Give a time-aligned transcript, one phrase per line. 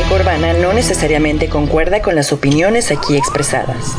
[0.00, 3.94] crónica urbana no necesariamente concuerda con las opiniones aquí expresadas.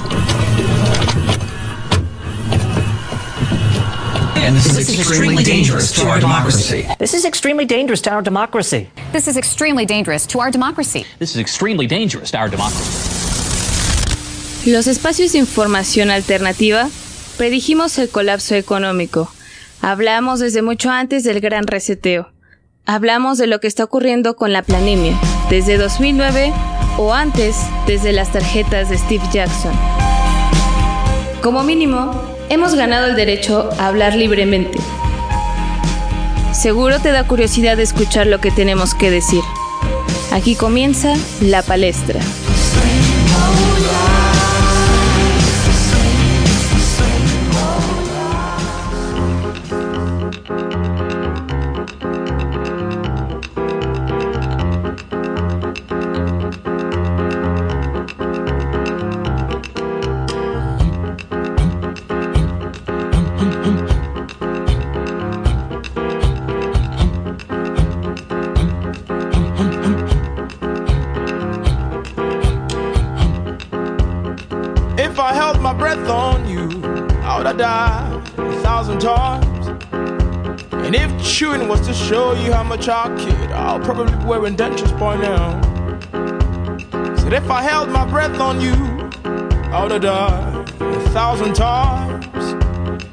[4.36, 6.88] And this, is extremely dangerous to our democracy.
[6.98, 8.88] This is extremely dangerous to our democracy.
[9.12, 11.06] This is extremely dangerous to our democracy.
[11.20, 12.92] This is extremely dangerous to our democracy.
[14.66, 16.90] Los espacios de información alternativa
[17.38, 19.32] predijimos el colapso económico.
[19.82, 22.32] Hablamos desde mucho antes del gran reseteo.
[22.86, 25.18] Hablamos de lo que está ocurriendo con la planemia,
[25.50, 26.52] desde 2009
[26.98, 29.72] o antes, desde las tarjetas de Steve Jackson.
[31.44, 32.12] Como mínimo,
[32.50, 34.80] hemos ganado el derecho a hablar libremente.
[36.54, 39.44] Seguro te da curiosidad escuchar lo que tenemos que decir.
[40.32, 42.20] Aquí comienza la palestra.
[81.82, 85.60] Was to show you how much I kid, I'll probably be wearing dentures by now.
[87.18, 88.74] Said if I held my breath on you,
[89.72, 92.54] I would have died a thousand times.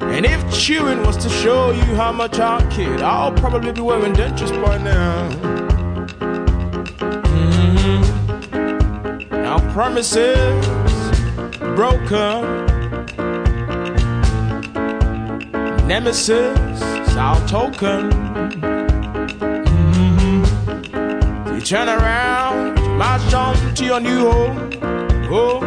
[0.01, 4.13] And if chewing was to show you how much I kid, I'll probably be wearing
[4.13, 5.29] dentures by now.
[7.33, 8.01] Mhm.
[9.31, 10.65] Now promises
[11.75, 12.67] broken.
[15.87, 16.81] Nemesis,
[17.17, 18.28] our token.
[18.39, 20.45] Mhm.
[21.53, 24.57] You turn around, march on to your new home.
[25.31, 25.59] Oh,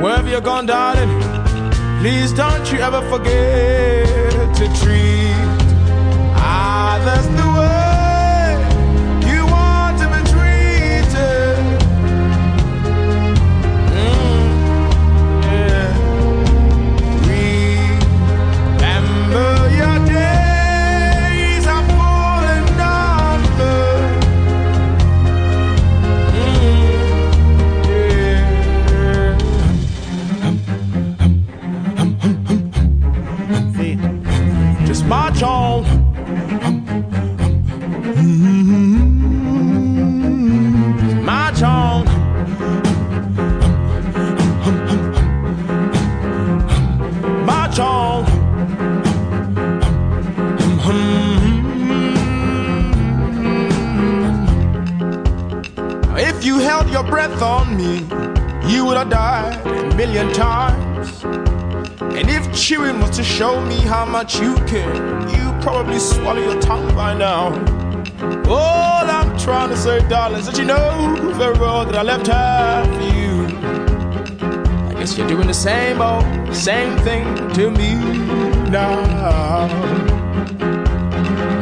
[0.00, 1.10] wherever you're gone, darling,
[2.00, 4.06] please don't you ever forget
[4.58, 5.36] to treat
[6.36, 7.75] others the way
[56.96, 57.96] your breath on me,
[58.72, 61.22] you would have died a million times.
[61.24, 64.94] And if chewing was to show me how much you care,
[65.28, 67.48] you probably swallow your tongue by now.
[68.48, 72.28] All I'm trying to say, darling, is that you know very well that I left
[72.28, 73.44] half for you.
[74.88, 76.24] I guess you're doing the same old,
[76.54, 77.26] same thing
[77.56, 77.92] to me
[78.70, 79.68] now.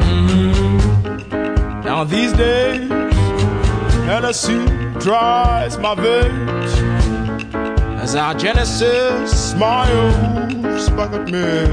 [0.07, 1.85] Mhm.
[1.85, 2.89] Now these days,
[4.07, 6.73] Hennessy dries my veins
[8.01, 11.69] as our Genesis smiles back at me.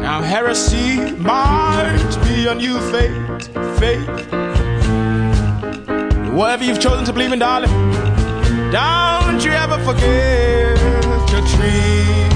[0.00, 3.42] Now heresy might be a new fate,
[3.78, 4.08] fate.
[6.32, 7.70] Whatever you've chosen to believe in, darling,
[8.72, 10.78] don't you ever forget
[11.28, 12.32] to treat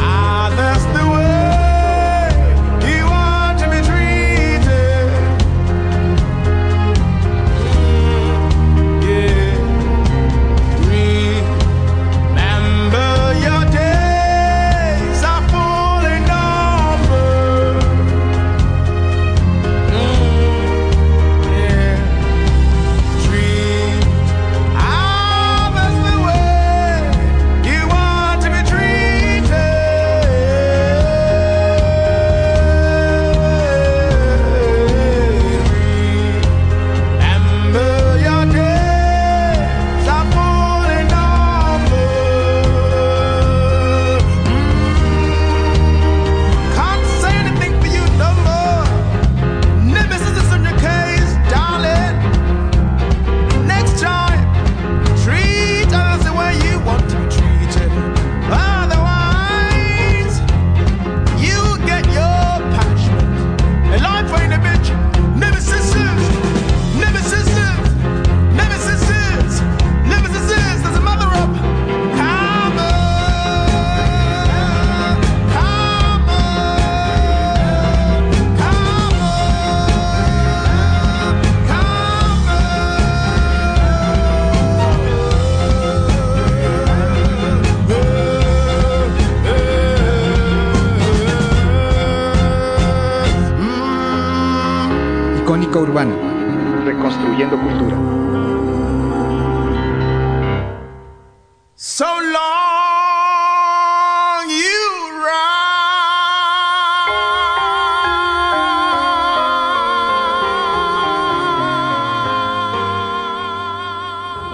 [0.00, 1.63] others the way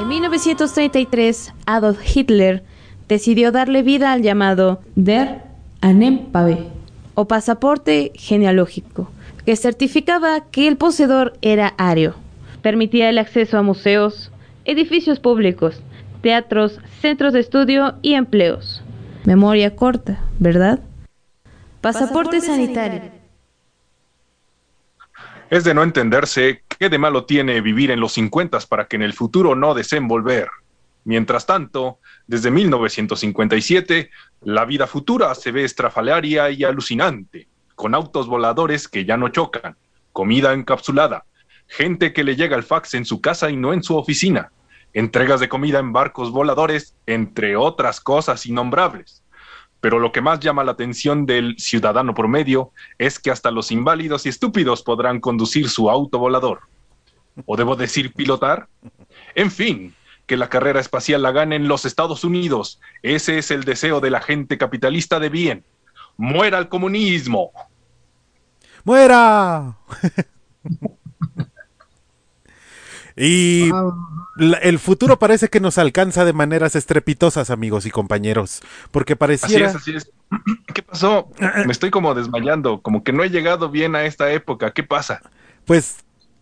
[0.01, 2.65] En 1933, Adolf Hitler
[3.07, 5.43] decidió darle vida al llamado Der
[5.83, 6.69] Anempave,
[7.15, 9.11] o pasaporte genealógico,
[9.45, 12.15] que certificaba que el poseedor era ario.
[12.63, 14.33] Permitía el acceso a museos,
[14.65, 15.83] edificios públicos,
[16.23, 18.83] teatros, centros de estudio y empleos.
[19.27, 20.81] Memoria corta, ¿verdad?
[21.83, 23.03] Pasaporte, sanitario.
[25.51, 29.03] Es de no entenderse qué de malo tiene vivir en los 50 para que en
[29.03, 30.49] el futuro no deseen volver.
[31.05, 34.11] Mientras tanto, desde 1957,
[34.41, 39.77] la vida futura se ve estrafalaria y alucinante, con autos voladores que ya no chocan,
[40.13, 41.27] comida encapsulada,
[41.69, 44.51] gente que le llega el fax en su casa y no en su oficina,
[44.95, 49.20] entregas de comida en barcos voladores, entre otras cosas innombrables.
[49.81, 54.27] Pero lo que más llama la atención del ciudadano promedio es que hasta los inválidos
[54.27, 56.61] y estúpidos podrán conducir su auto volador.
[57.47, 58.69] ¿O debo decir pilotar?
[59.35, 59.95] En fin,
[60.27, 62.81] que la carrera espacial la ganen los Estados Unidos.
[63.03, 65.65] Ese es el deseo de la gente capitalista de bien.
[66.17, 67.51] ¡Muera el comunismo!
[68.85, 69.79] ¡Muera!
[73.21, 73.71] y
[74.37, 78.61] la- el futuro parece que nos alcanza de maneras estrepitosas, amigos y compañeros,
[78.93, 79.67] porque Así pareciera...
[79.71, 80.11] es, así es.
[80.75, 81.31] ¿Qué pasó?
[81.65, 84.73] Me estoy como desmayando, como que no he llegado bien a esta época.
[84.73, 85.25] ¿Qué pasa?
[85.65, 85.99] Pues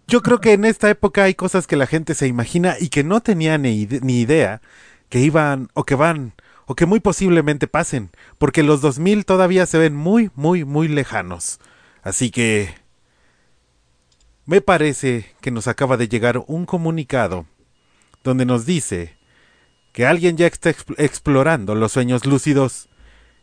[0.07, 3.05] yo creo que en esta época hay cosas que la gente se imagina y que
[3.05, 4.61] no tenía ni, ide- ni idea
[5.09, 6.33] que iban o que van
[6.67, 11.61] o que muy posiblemente pasen, porque los 2000 todavía se ven muy, muy, muy lejanos.
[12.03, 12.75] Así que
[14.49, 17.45] me parece que nos acaba de llegar un comunicado
[18.25, 19.19] donde nos dice
[19.93, 22.89] que alguien ya está exp- explorando los sueños lúcidos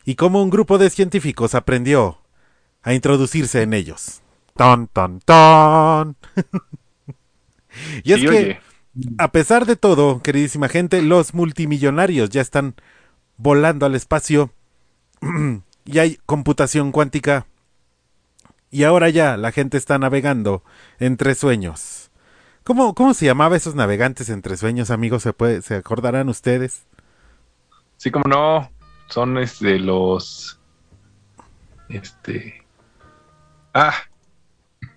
[0.03, 2.21] y cómo un grupo de científicos aprendió
[2.81, 4.23] a introducirse en ellos.
[4.57, 6.17] Ton, ton, ton.
[8.03, 8.59] y es Sí, que, oye.
[9.17, 12.75] a pesar de todo, queridísima gente, los multimillonarios ya están
[13.37, 14.51] volando al espacio
[15.85, 17.47] y hay computación cuántica.
[18.71, 20.63] Y ahora ya la gente está navegando
[20.99, 22.11] entre sueños.
[22.63, 25.23] ¿Cómo, cómo se llamaba esos navegantes entre sueños, amigos?
[25.23, 26.83] ¿Se, puede, ¿Se acordarán ustedes?
[27.97, 28.69] Sí, como no,
[29.07, 30.59] son este los
[31.89, 32.63] este
[33.73, 33.93] ah,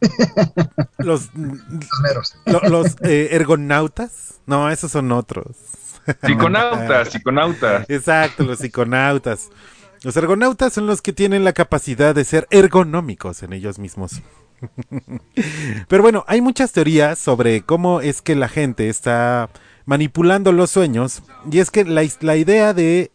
[0.99, 1.31] Los,
[2.47, 4.41] lo- los eh, ergonautas.
[4.47, 5.57] No, esos son otros.
[6.25, 7.85] psiconautas, psiconautas.
[7.91, 9.51] Exacto, los psiconautas.
[10.03, 14.23] Los ergonautas son los que tienen la capacidad de ser ergonómicos en ellos mismos.
[15.89, 19.51] Pero bueno, hay muchas teorías sobre cómo es que la gente está
[19.87, 21.23] manipulando los sueños.
[21.51, 23.11] Y es que la, idea de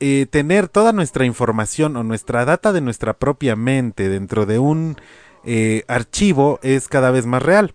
[0.00, 4.96] eh, tener toda nuestra información o nuestra data de nuestra propia mente dentro de un
[5.44, 7.74] eh, archivo es cada vez más real.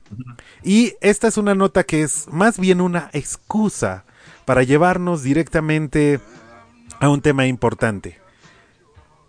[0.63, 4.05] Y esta es una nota que es más bien una excusa
[4.45, 6.19] para llevarnos directamente
[6.99, 8.20] a un tema importante.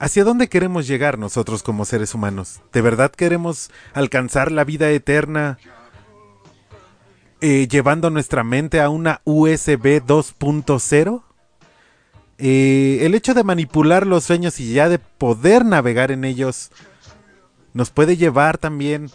[0.03, 2.61] ¿Hacia dónde queremos llegar nosotros como seres humanos?
[2.73, 5.59] ¿De verdad queremos alcanzar la vida eterna
[7.41, 11.23] eh, llevando nuestra mente a una USB 2.0?
[12.39, 16.73] Eh, el hecho de manipular los sueños y ya de poder navegar en ellos
[17.73, 19.09] nos puede llevar también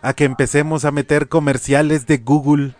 [0.00, 2.74] a que empecemos a meter comerciales de Google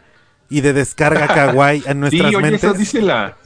[0.48, 2.62] y de descarga kawaii en nuestras sí, oye, mentes.
[2.62, 3.39] eso dice la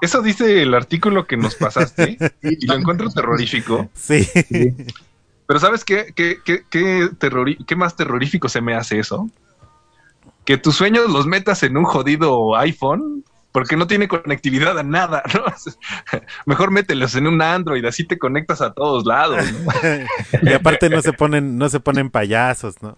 [0.00, 3.90] eso dice el artículo que nos pasaste y lo encuentro terrorífico.
[3.94, 4.28] Sí.
[5.46, 6.12] Pero ¿sabes qué?
[6.14, 9.28] ¿Qué, qué, qué, más terrorífico se me hace eso?
[10.44, 15.24] Que tus sueños los metas en un jodido iPhone porque no tiene conectividad a nada,
[15.34, 16.20] ¿no?
[16.46, 19.72] Mejor mételos en un Android, así te conectas a todos lados, ¿no?
[20.50, 22.96] y aparte no se ponen, no se ponen payasos, ¿no?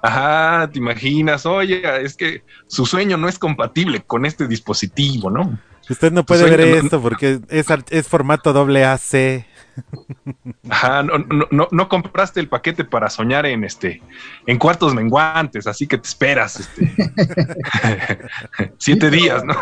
[0.00, 5.58] Ajá, te imaginas, oye, es que su sueño no es compatible con este dispositivo, ¿no?
[5.88, 9.46] Usted no Tu puede ver no- esto porque es, ar- es formato AAC.
[10.68, 14.02] Ajá, no, no, no, no compraste el paquete para soñar en este,
[14.46, 16.92] en cuartos menguantes, así que te esperas este,
[18.78, 19.54] siete días, ¿no?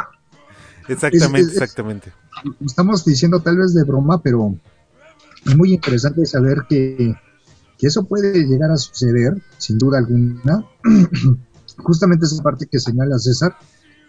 [0.88, 2.12] Exactamente, Es- es- exactamente.
[2.64, 4.54] Estamos diciendo tal vez de broma, pero
[5.45, 7.14] es muy interesante saber que,
[7.78, 10.64] que eso puede llegar a suceder, sin duda alguna.
[11.78, 13.56] Justamente esa parte que señala César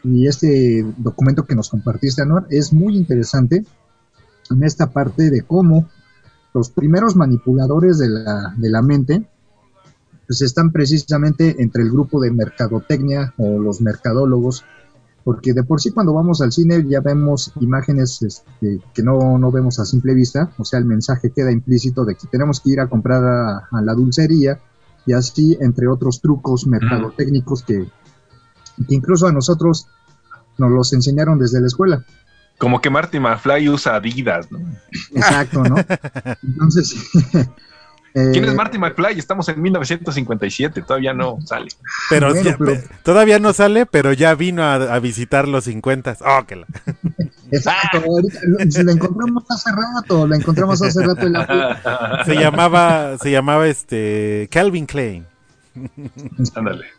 [0.04, 3.66] y este documento que nos compartiste, Anuar, es muy interesante
[4.50, 5.90] en esta parte de cómo
[6.54, 9.26] los primeros manipuladores de la, de la mente
[10.26, 14.66] pues están precisamente entre el grupo de mercadotecnia o los mercadólogos,
[15.24, 19.52] porque de por sí cuando vamos al cine ya vemos imágenes este, que no, no,
[19.52, 22.82] vemos a simple vista, o sea, el mensaje queda implícito de que tenemos que ir
[22.82, 24.60] a comprar a, a la dulcería
[25.06, 27.88] y así, entre otros trucos mercadotécnicos que,
[28.88, 29.88] que incluso a nosotros
[30.58, 32.04] nos los enseñaron desde la escuela.
[32.58, 34.60] Como que Marty McFly usa Adidas, ¿no?
[35.14, 35.76] Exacto, ¿no?
[36.44, 36.96] Entonces,
[38.14, 39.20] ¿Quién es Marty McFly?
[39.20, 41.68] Estamos en 1957, todavía no sale.
[42.10, 42.82] Pero, bueno, ya, pero...
[43.04, 46.18] todavía no sale, pero ya vino a, a visitar los 50.
[46.22, 46.66] Oh, que la...
[47.52, 53.32] Exacto, ahorita la encontramos hace rato, la encontramos hace rato en la Se llamaba, se
[53.32, 55.26] llamaba este Calvin Klein.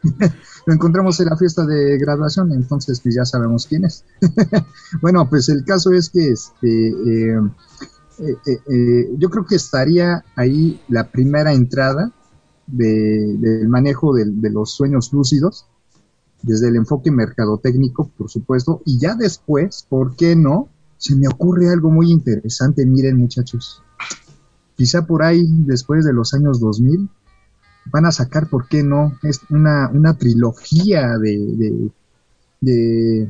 [0.66, 4.04] Lo encontramos en la fiesta de graduación, entonces pues ya sabemos quién es.
[5.02, 7.38] bueno, pues el caso es que este
[8.20, 12.12] eh, eh, eh, yo creo que estaría ahí la primera entrada
[12.66, 15.66] de, del manejo de, de, los sueños lúcidos,
[16.42, 20.68] desde el enfoque mercadotécnico, por supuesto, y ya después, ¿por qué no?
[20.96, 23.82] Se me ocurre algo muy interesante, miren muchachos,
[24.76, 27.08] quizá por ahí, después de los años 2000,
[27.90, 29.18] van a sacar, ¿por qué no?
[29.22, 31.90] Es una, una trilogía de, de,
[32.60, 33.28] de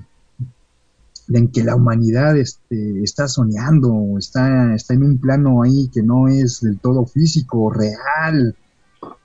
[1.37, 6.29] en que la humanidad este, está soñando, está, está en un plano ahí que no
[6.29, 8.57] es del todo físico, real.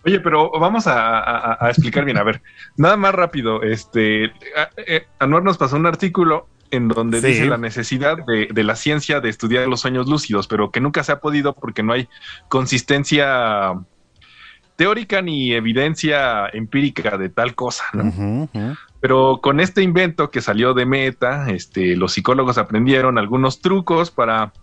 [0.06, 2.18] Oye, pero vamos a, a, a explicar bien.
[2.18, 2.42] A ver,
[2.76, 3.64] nada más rápido.
[3.64, 4.32] Este,
[5.20, 7.28] Anuar nos pasó un artículo en donde sí.
[7.28, 11.04] dice la necesidad de, de, la ciencia de estudiar los sueños lúcidos, pero que nunca
[11.04, 12.10] se ha podido porque no hay
[12.50, 13.74] consistencia
[14.76, 18.04] teórica ni evidencia empírica de tal cosa, ¿no?
[18.04, 18.78] Uh -huh.
[19.00, 24.54] Pero con este invento que salió de Meta, este, los psicólogos aprendieron algunos trucos para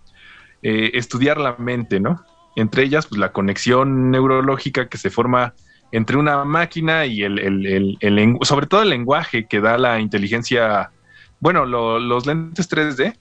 [0.62, 2.24] eh, estudiar la mente, ¿no?
[2.56, 5.54] Entre ellas, pues la conexión neurológica que se forma
[5.92, 10.00] entre una máquina y el, el, el, el sobre todo el lenguaje que da la
[10.00, 10.90] inteligencia,
[11.40, 13.16] bueno, lo, los lentes 3D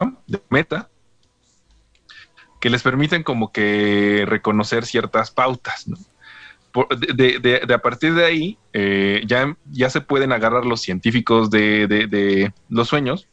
[0.00, 0.20] ¿no?
[0.26, 0.88] de Meta,
[2.60, 5.96] que les permiten como que reconocer ciertas pautas, ¿no?
[7.14, 11.50] De, de, de, a partir de ahí eh, ya, ya se pueden agarrar los científicos
[11.50, 13.28] de, de, los sueños,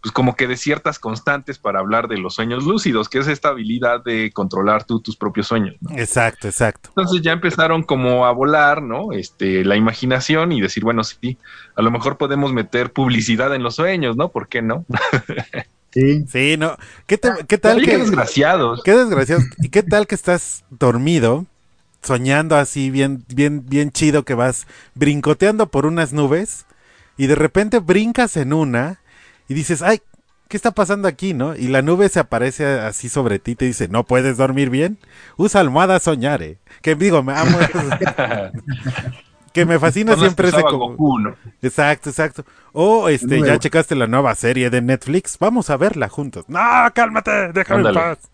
[0.00, 3.48] pues como que de ciertas constantes para hablar de los sueños lúcidos, que es esta
[3.48, 5.76] habilidad de controlar tú tus propios sueños.
[5.80, 5.96] ¿no?
[5.98, 6.90] Exacto, exacto.
[6.90, 9.12] Entonces ya empezaron como a volar, ¿no?
[9.12, 11.36] Este, la imaginación y decir, bueno, sí,
[11.74, 14.28] a lo mejor podemos meter publicidad en los sueños, ¿no?
[14.28, 14.84] ¿Por qué no?
[15.90, 16.26] Sí.
[16.28, 16.76] Sí, no.
[17.06, 17.92] ¿Qué, te, qué tal Oye, que...
[17.92, 18.82] Qué desgraciados.
[18.82, 19.44] Qué desgraciados.
[19.58, 21.46] ¿Y qué tal que estás dormido?
[22.08, 26.64] Soñando así bien, bien, bien chido que vas brincoteando por unas nubes
[27.18, 29.00] y de repente brincas en una
[29.46, 30.00] y dices, ay,
[30.48, 31.54] ¿qué está pasando aquí, no?
[31.54, 34.96] Y la nube se aparece así sobre ti y te dice, ¿no puedes dormir bien?
[35.36, 36.56] Usa almohada soñare.
[36.80, 37.58] Que digo, me amo.
[39.52, 40.90] que me fascina siempre ese como...
[40.90, 41.36] Goku, ¿no?
[41.60, 42.44] Exacto, exacto.
[42.72, 46.46] O este, ya checaste la nueva serie de Netflix, vamos a verla juntos.
[46.48, 46.60] No,
[46.94, 48.00] cálmate, déjame Ándale.
[48.00, 48.30] en paz.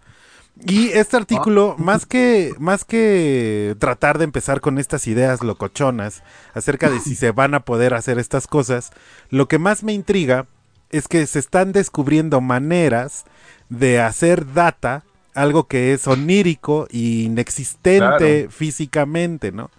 [0.66, 6.22] Y este artículo, más que, más que tratar de empezar con estas ideas locochonas
[6.54, 8.92] acerca de si se van a poder hacer estas cosas,
[9.30, 10.46] lo que más me intriga
[10.90, 13.24] es que se están descubriendo maneras
[13.68, 15.02] de hacer data,
[15.34, 17.98] algo que es onírico e inexistente
[18.42, 18.50] claro.
[18.50, 19.70] físicamente, ¿no?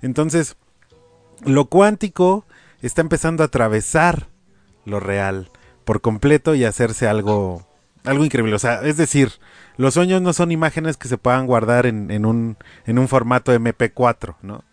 [0.00, 0.56] Entonces,
[1.44, 2.44] lo cuántico
[2.82, 4.28] está empezando a atravesar
[4.84, 5.50] lo real
[5.84, 7.66] por completo y hacerse algo,
[8.04, 8.54] algo increíble.
[8.54, 9.32] O sea, es decir,
[9.76, 13.54] los sueños no son imágenes que se puedan guardar en, en, un, en un formato
[13.54, 14.64] MP4, ¿no?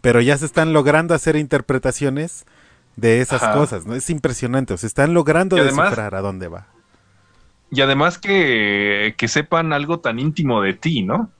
[0.00, 2.46] Pero ya se están logrando hacer interpretaciones
[2.96, 3.54] de esas Ajá.
[3.54, 3.94] cosas, ¿no?
[3.94, 6.66] Es impresionante, o se están logrando además, descifrar a dónde va.
[7.70, 11.30] Y además que, que, sepan algo tan íntimo de ti, ¿no?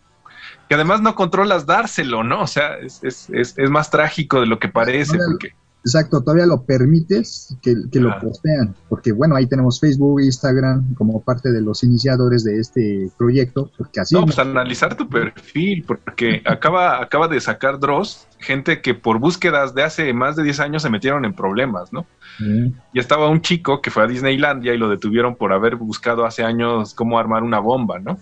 [0.68, 2.42] Que además no controlas dárselo, ¿no?
[2.42, 5.54] O sea, es, es, es, es más trágico de lo que parece, porque...
[5.84, 11.22] Exacto, todavía lo permites que, que lo postean, porque bueno, ahí tenemos Facebook, Instagram como
[11.22, 14.14] parte de los iniciadores de este proyecto, porque así...
[14.14, 19.74] No, pues analizar tu perfil, porque acaba, acaba de sacar Dross, gente que por búsquedas
[19.74, 22.06] de hace más de 10 años se metieron en problemas, ¿no?
[22.40, 22.72] Mm.
[22.92, 26.42] Y estaba un chico que fue a Disneylandia y lo detuvieron por haber buscado hace
[26.42, 28.18] años cómo armar una bomba, ¿no?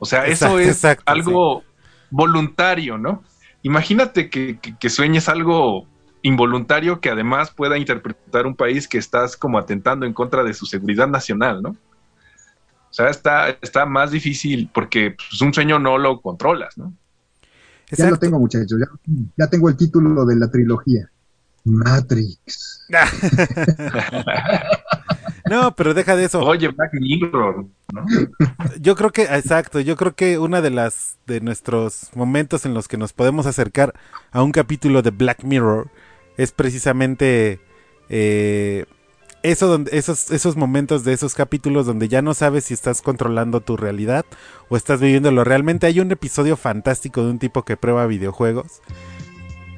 [0.00, 1.66] O sea, eso es exacto, algo sí.
[2.10, 3.22] voluntario, ¿no?
[3.62, 5.86] Imagínate que, que, que sueñes algo
[6.26, 10.66] involuntario que además pueda interpretar un país que estás como atentando en contra de su
[10.66, 11.70] seguridad nacional, ¿no?
[11.70, 16.92] O sea, está, está más difícil porque pues, un sueño no lo controlas, ¿no?
[17.88, 18.04] Exacto.
[18.04, 18.86] Ya lo tengo, muchachos, ya,
[19.36, 21.08] ya, tengo el título de la trilogía.
[21.64, 22.86] Matrix.
[25.48, 26.40] No, pero deja de eso.
[26.40, 28.04] Oye, Black Mirror, ¿no?
[28.80, 32.88] Yo creo que, exacto, yo creo que una de las de nuestros momentos en los
[32.88, 33.94] que nos podemos acercar
[34.32, 35.88] a un capítulo de Black Mirror
[36.36, 37.60] es precisamente
[38.08, 38.84] eh,
[39.42, 44.24] esos, esos momentos de esos capítulos donde ya no sabes si estás controlando tu realidad
[44.68, 45.86] o estás viviéndolo realmente.
[45.86, 48.80] Hay un episodio fantástico de un tipo que prueba videojuegos.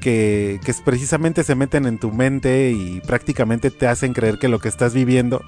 [0.00, 4.60] Que, que precisamente se meten en tu mente y prácticamente te hacen creer que lo
[4.60, 5.42] que estás viviendo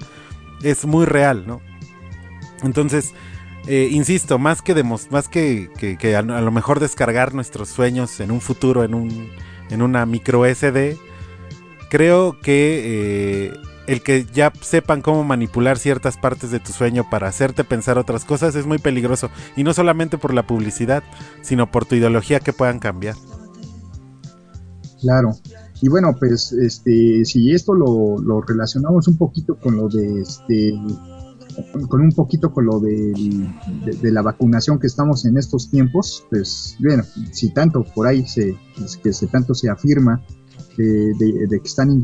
[0.61, 1.61] es muy real, ¿no?
[2.61, 3.13] Entonces,
[3.67, 8.31] eh, insisto, más que, demos, más que, que, a, lo mejor descargar nuestros sueños en
[8.31, 9.29] un futuro en, un,
[9.71, 10.97] en una micro SD,
[11.89, 13.53] creo que eh,
[13.87, 18.25] el que ya sepan cómo manipular ciertas partes de tu sueño para hacerte pensar otras
[18.25, 19.29] cosas es muy peligroso.
[19.55, 21.03] Y no solamente por la publicidad,
[21.41, 23.15] sino por tu ideología que puedan cambiar.
[25.01, 25.31] Claro.
[25.81, 30.73] Y bueno, pues este, si esto lo, lo relacionamos un poquito con lo de este
[31.87, 33.11] con un poquito con lo de,
[34.03, 38.55] la vacunación que estamos en estos tiempos, pues bueno, si tanto por ahí se,
[39.03, 40.23] que se tanto se afirma
[40.77, 41.13] de,
[41.47, 42.03] de que están,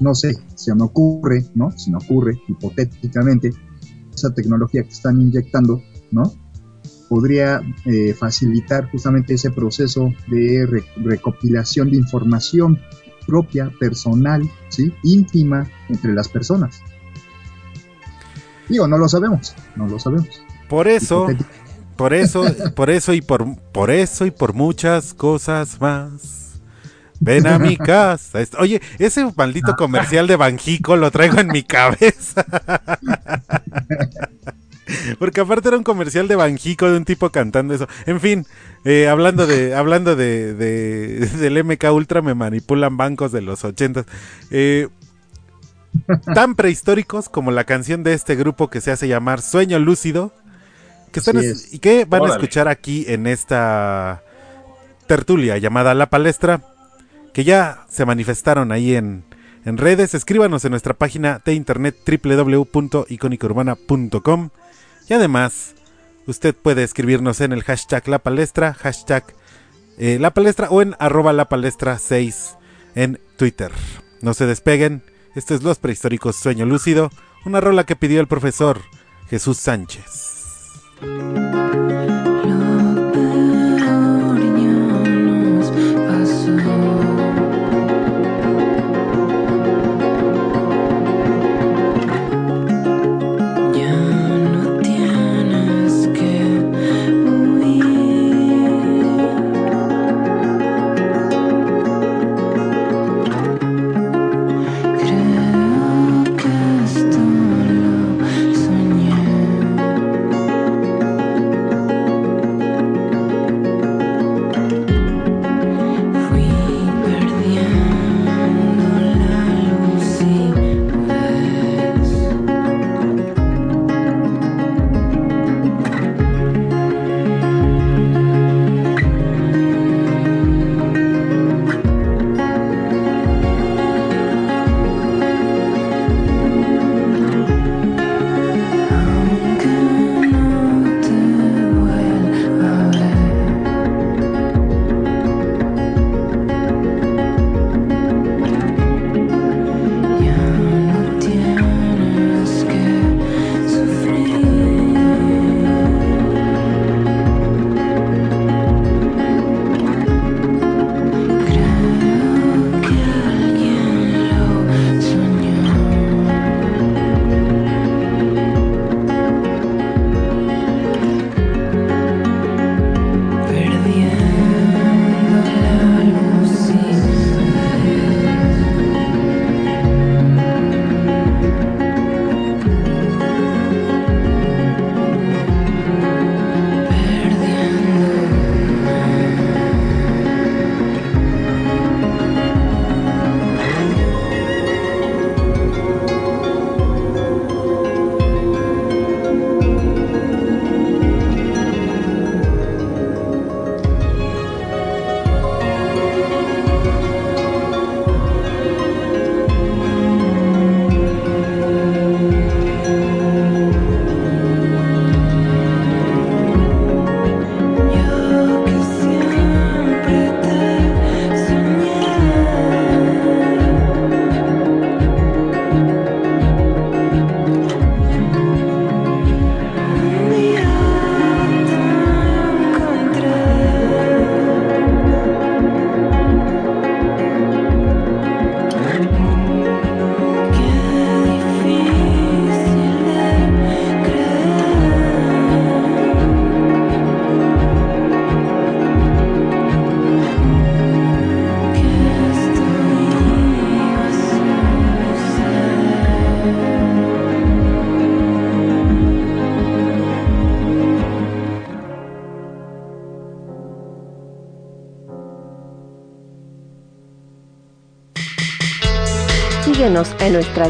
[0.00, 1.70] no sé, se me ocurre, ¿no?
[1.72, 3.52] Se me ocurre hipotéticamente,
[4.14, 6.32] esa tecnología que están inyectando, ¿no?
[7.08, 12.78] Podría eh, facilitar justamente ese proceso de re recopilación de información
[13.26, 14.92] propia, personal, ¿sí?
[15.02, 16.80] íntima entre las personas.
[18.72, 20.42] Digo, no lo sabemos, no lo sabemos.
[20.66, 21.26] Por eso,
[21.94, 22.42] por eso,
[22.74, 26.58] por eso y por, por eso y por muchas cosas más.
[27.20, 28.38] Ven a mi casa.
[28.58, 32.46] Oye, ese maldito comercial de Banjico lo traigo en mi cabeza.
[35.18, 37.86] Porque aparte era un comercial de Banjico de un tipo cantando eso.
[38.06, 38.46] En fin,
[38.86, 44.06] eh, hablando de hablando de, de, del MK Ultra me manipulan bancos de los ochentas.
[44.50, 44.88] Eh,
[46.34, 50.32] tan prehistóricos como la canción de este grupo que se hace llamar Sueño Lúcido,
[51.12, 52.34] que están y que van Órale.
[52.34, 54.22] a escuchar aquí en esta
[55.06, 56.62] tertulia llamada La Palestra,
[57.32, 59.24] que ya se manifestaron ahí en,
[59.64, 60.14] en redes.
[60.14, 64.50] Escríbanos en nuestra página de internet www.icónicaurbana.com
[65.08, 65.74] y además
[66.26, 69.24] usted puede escribirnos en el hashtag La Palestra, hashtag
[69.98, 72.56] eh, La Palestra o en arroba La Palestra 6
[72.94, 73.72] en Twitter.
[74.20, 75.02] No se despeguen.
[75.34, 77.10] Esto es Los Prehistóricos Sueño Lúcido,
[77.46, 78.82] una rola que pidió el profesor
[79.28, 80.82] Jesús Sánchez.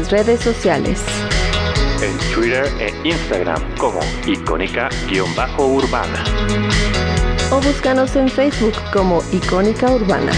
[0.03, 1.01] Nuestras redes sociales.
[2.01, 6.23] En Twitter e Instagram como icónica-urbana.
[7.51, 10.31] O búscanos en Facebook como Icónica Urbana.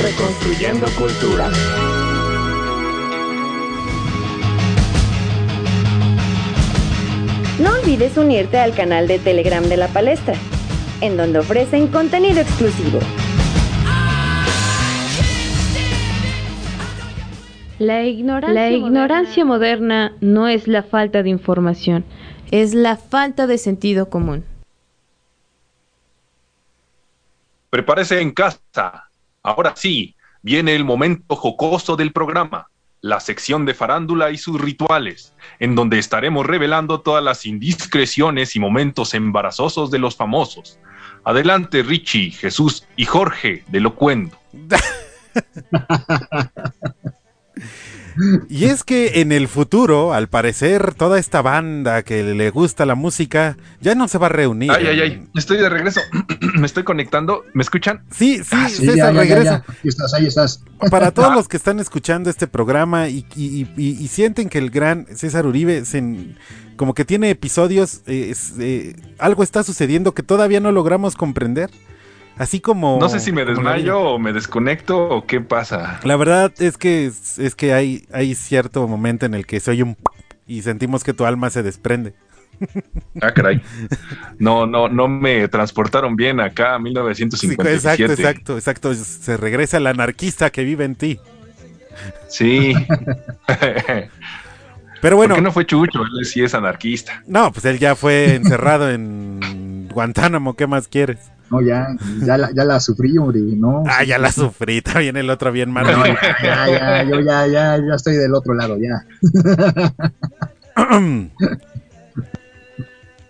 [0.00, 1.50] Reconstruyendo Cultura.
[7.58, 10.34] No olvides unirte al canal de Telegram de la palestra,
[11.00, 12.98] en donde ofrecen contenido exclusivo.
[17.82, 22.04] La ignorancia, la ignorancia moderna no es la falta de información,
[22.52, 24.44] es la falta de sentido común.
[27.70, 29.10] Prepárese en casa.
[29.42, 32.68] Ahora sí, viene el momento jocoso del programa,
[33.00, 38.60] la sección de farándula y sus rituales, en donde estaremos revelando todas las indiscreciones y
[38.60, 40.78] momentos embarazosos de los famosos.
[41.24, 44.38] Adelante, Richie, Jesús y Jorge de Locuendo.
[48.50, 52.94] Y es que en el futuro, al parecer, toda esta banda que le gusta la
[52.94, 54.70] música ya no se va a reunir.
[54.70, 56.00] Ay, ay, ay, estoy de regreso.
[56.58, 57.44] Me estoy conectando.
[57.54, 58.02] ¿Me escuchan?
[58.10, 59.64] Sí, sí, Ah, sí, César, ya, ya, ya, regresa.
[59.66, 59.74] ya.
[59.82, 60.62] Ahí estás, ahí estás.
[60.90, 64.70] Para todos los que están escuchando este programa y, y- y- y sienten que el
[64.70, 66.02] gran César Uribe se
[66.76, 71.70] como que tiene episodios, eh, es, eh, algo está sucediendo que todavía no logramos comprender.
[72.42, 72.98] Así como...
[72.98, 76.00] No sé si me desmayo o me desconecto o qué pasa.
[76.02, 79.84] La verdad es que es, que hay, hay cierto momento en el que se oye
[79.84, 79.96] un
[80.44, 82.14] y sentimos que tu alma se desprende.
[83.20, 83.62] Ah, caray.
[84.40, 87.74] No, no, no me transportaron bien acá a Sí, 1957.
[87.76, 88.94] exacto, exacto, exacto.
[88.94, 91.20] Se regresa el anarquista que vive en ti.
[92.26, 92.74] Sí.
[95.00, 96.00] Pero bueno, ¿Por qué no fue Chucho?
[96.18, 97.22] Él sí es anarquista.
[97.28, 101.31] no, pues él ya fue encerrado en Guantánamo, ¿qué más quieres?
[101.52, 101.86] No, ya,
[102.24, 103.82] ya la, ya la sufrí, hombre, no.
[103.86, 105.98] Ah, ya la sufrí, está bien el otro bien malo.
[105.98, 109.04] No, ya, ya, ya, yo ya, ya, ya estoy del otro lado, ya.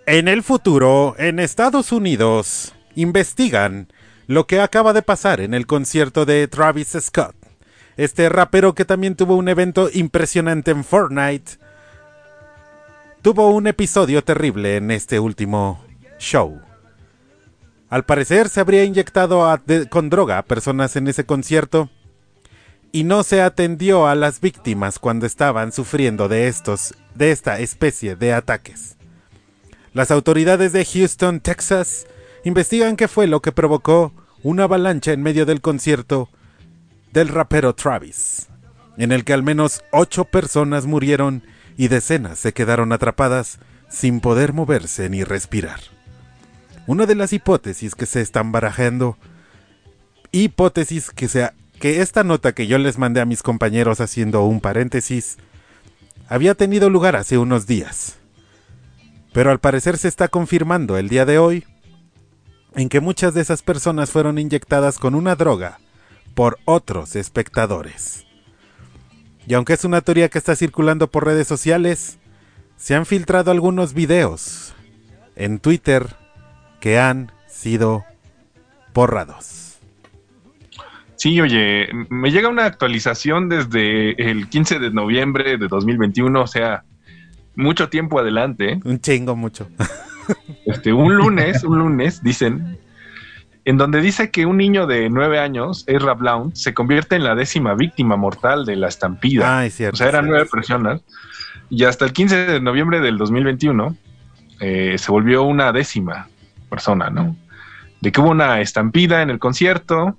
[0.04, 3.86] En el futuro, en Estados Unidos, investigan
[4.26, 7.34] lo que acaba de pasar en el concierto de Travis Scott.
[7.96, 11.52] Este rapero que también tuvo un evento impresionante en Fortnite,
[13.22, 15.84] tuvo un episodio terrible en este último
[16.18, 16.60] show.
[17.92, 19.46] Al parecer se habría inyectado
[19.90, 21.90] con droga a personas en ese concierto
[22.90, 28.16] y no se atendió a las víctimas cuando estaban sufriendo de estos de esta especie
[28.16, 28.96] de ataques.
[29.92, 32.06] Las autoridades de Houston, Texas,
[32.44, 36.30] investigan qué fue lo que provocó una avalancha en medio del concierto
[37.12, 38.48] del rapero Travis,
[38.96, 41.42] en el que al menos ocho personas murieron
[41.76, 43.58] y decenas se quedaron atrapadas
[43.90, 45.91] sin poder moverse ni respirar.
[46.86, 49.16] Una de las hipótesis que se están barajando,
[50.32, 54.60] hipótesis que sea que esta nota que yo les mandé a mis compañeros haciendo un
[54.60, 55.36] paréntesis,
[56.28, 58.16] había tenido lugar hace unos días.
[59.32, 61.64] Pero al parecer se está confirmando el día de hoy
[62.74, 65.78] en que muchas de esas personas fueron inyectadas con una droga
[66.34, 68.26] por otros espectadores.
[69.46, 72.18] Y aunque es una teoría que está circulando por redes sociales,
[72.76, 74.74] se han filtrado algunos videos
[75.36, 76.21] en Twitter
[76.82, 78.04] que han sido
[78.92, 79.78] borrados.
[81.14, 86.82] Sí, oye, me llega una actualización desde el 15 de noviembre de 2021, o sea,
[87.54, 88.80] mucho tiempo adelante.
[88.84, 89.68] Un chingo mucho.
[90.66, 92.78] Este, un lunes, un lunes, dicen,
[93.64, 97.34] en donde dice que un niño de nueve años, Ezra Blount, se convierte en la
[97.34, 99.58] décima víctima mortal de la estampida.
[99.58, 99.94] Ah, es cierto.
[99.94, 101.02] o sea, eran nueve personas.
[101.70, 103.96] Y hasta el 15 de noviembre del 2021
[104.60, 106.28] eh, se volvió una décima
[106.72, 107.36] persona, ¿no?
[108.00, 110.16] De que hubo una estampida en el concierto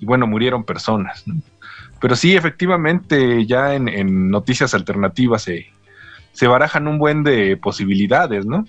[0.00, 1.34] y bueno, murieron personas, ¿no?
[2.00, 5.66] Pero sí, efectivamente, ya en, en noticias alternativas se,
[6.32, 8.64] se barajan un buen de posibilidades, ¿no?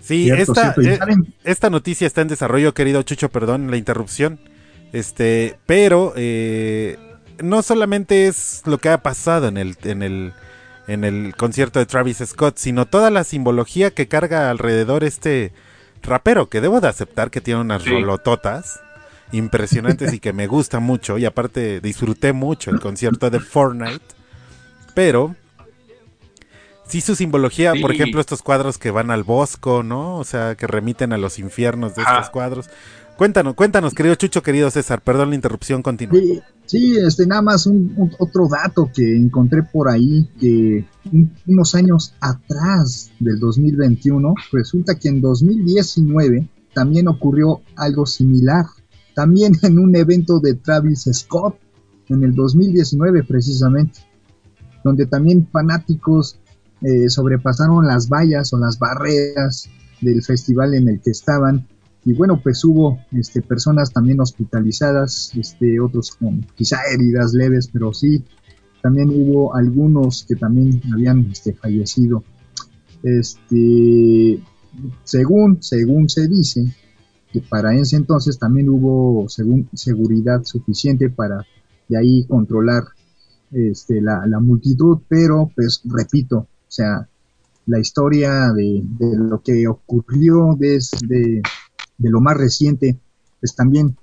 [0.00, 1.08] Sí, Cierto, esta, cierto.
[1.08, 4.38] Eh, esta noticia está en desarrollo, querido Chucho, perdón la interrupción.
[4.92, 6.98] Este, pero eh,
[7.42, 10.32] no solamente es lo que ha pasado en el, en el,
[10.88, 15.52] en el concierto de Travis Scott, sino toda la simbología que carga alrededor este
[16.02, 17.90] rapero, que debo de aceptar que tiene unas Sí.
[17.90, 18.80] rolototas
[19.30, 21.16] impresionantes y que me gusta mucho.
[21.18, 24.04] Y aparte disfruté mucho el concierto de Fortnite.
[24.94, 25.34] Pero
[26.86, 30.18] sí su simbología, por ejemplo, estos cuadros que van al bosco, ¿no?
[30.18, 32.68] O sea, que remiten a los infiernos de estos cuadros.
[33.16, 36.18] Cuéntanos, cuéntanos, querido Chucho, querido César, perdón la interrupción, continúa.
[36.20, 41.74] Sí, sí, este, nada más un, otro dato que encontré por ahí, que un- unos
[41.74, 48.64] años atrás del 2021, resulta que en 2019 también ocurrió algo similar.
[49.14, 51.56] también en un evento de Travis Scott
[52.08, 54.00] en el 2019 precisamente,
[54.82, 56.38] donde también fanáticos
[56.80, 59.68] eh, sobrepasaron las vallas o las barreras
[60.00, 61.68] del festival en el que estaban
[62.04, 67.92] y bueno pues hubo este, personas también hospitalizadas este, otros con quizá heridas leves pero
[67.92, 68.24] sí
[68.82, 72.24] también hubo algunos que también habían este, fallecido.
[73.02, 74.42] Este
[75.04, 76.64] según según se dice
[77.32, 81.46] que para ese entonces también hubo según seguridad suficiente para
[81.88, 82.84] de ahí controlar
[83.52, 87.06] este, la, la multitud pero pues repito o sea,
[87.66, 91.42] la historia de, lo que ocurrió desde
[91.98, 92.96] de lo más reciente,
[93.40, 93.96] pues también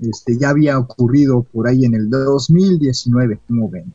[0.00, 3.92] este, ya había ocurrido por ahí en el 2019, como ven.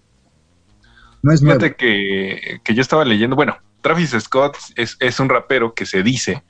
[1.21, 5.73] No es Fíjate que, que, yo estaba leyendo, bueno, Travis Scott es, es, un rapero
[5.73, 6.43] que se dice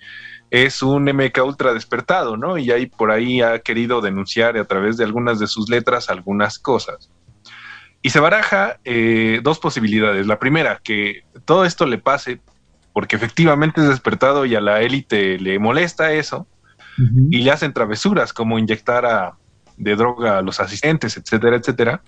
[0.54, 2.60] es un MK ultra despertado, ¿no?
[2.60, 6.60] Y ahí por ahí ha querido denunciar a través de algunas de sus letras algunas
[6.60, 7.10] cosas.
[8.04, 10.28] Y se baraja eh, dos posibilidades.
[10.28, 12.40] La primera, que todo esto le pase
[12.94, 16.46] porque efectivamente es despertado y a la élite le molesta eso
[16.98, 19.38] y le hacen travesuras como inyectar a,
[19.78, 22.02] de droga a los asistentes, etcétera, etcétera.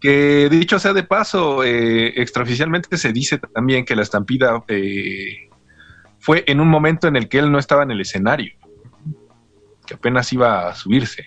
[0.00, 5.50] Que dicho sea de paso, eh, extraoficialmente se dice también que la estampida eh,
[6.18, 8.54] fue en un momento en el que él no estaba en el escenario,
[9.86, 11.26] que apenas iba a subirse.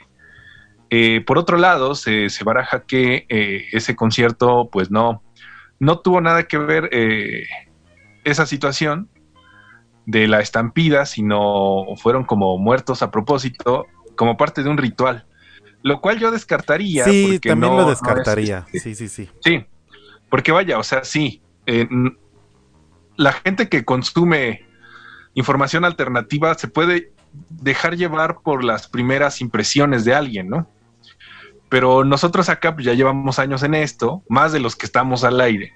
[0.89, 5.23] Eh, por otro lado, se, baraja que eh, ese concierto, pues no,
[5.79, 6.89] no tuvo nada que ver
[8.23, 9.09] esa situación
[10.05, 15.25] de la estampida, sino fueron como muertos a propósito, como parte de un ritual.
[15.81, 17.03] Lo cual yo descartaría.
[17.05, 18.65] Sí, también lo descartaría.
[18.71, 19.29] Este, sí, sí, sí.
[19.43, 19.65] Sí,
[20.29, 21.41] porque vaya, o sea, sí.
[23.17, 24.65] la gente que consume
[25.33, 27.11] información alternativa se puede
[27.49, 30.69] dejar llevar por las primeras impresiones de alguien, ¿no?
[31.73, 35.41] pero nosotros acá pues, ya llevamos años en esto, más de los que estamos al
[35.41, 35.73] aire.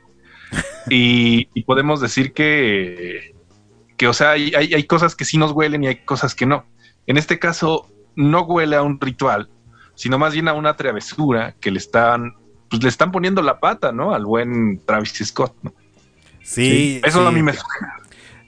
[0.92, 3.34] y, podemos decir que,
[3.98, 6.66] que o sea, hay, hay, cosas que sí nos huelen y hay cosas que no.
[7.08, 9.50] En este caso, no huele a un ritual,
[9.96, 12.36] sino más bien a una travesura que le están,
[12.70, 14.14] pues le están poniendo la pata, ¿no?
[14.14, 15.74] Al buen Travis Scott, ¿no?
[16.44, 17.02] Sí.
[17.04, 17.98] eso a mí me suena.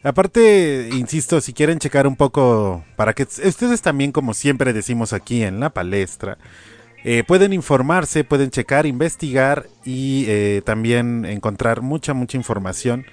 [0.03, 5.43] Aparte, insisto, si quieren checar un poco, para que ustedes también, como siempre decimos aquí
[5.43, 6.37] en la palestra,
[7.03, 13.05] eh, pueden informarse, pueden checar, investigar y eh, también encontrar mucha, mucha información.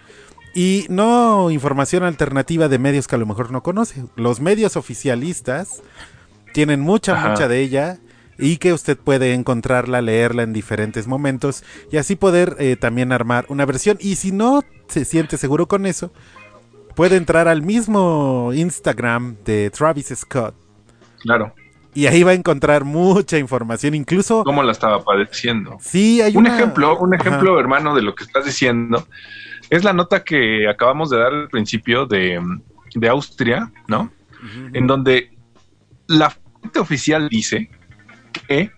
[0.57, 4.07] Y no información alternativa de medios que a lo mejor no conoce.
[4.17, 5.83] Los medios oficialistas
[6.55, 7.99] tienen mucha, mucha de ella
[8.39, 13.45] y que usted puede encontrarla, leerla en diferentes momentos y así poder eh, también armar
[13.51, 13.99] una versión.
[14.01, 16.11] Y si no se siente seguro con eso,
[16.95, 20.55] puede entrar al mismo Instagram de Travis Scott.
[21.21, 21.53] Claro
[21.97, 24.45] y ahí va a encontrar mucha información, incluso...
[24.45, 25.79] ¿Cómo la estaba padeciendo?
[25.81, 29.09] Sí, hay un ejemplo, un ejemplo, hermano, de lo que estás diciendo.
[29.71, 32.41] Es la nota que acabamos de dar al principio de,
[33.09, 34.11] Austria, ¿no?
[34.73, 35.37] En donde
[36.07, 37.69] la fuente oficial dice
[38.33, 38.71] que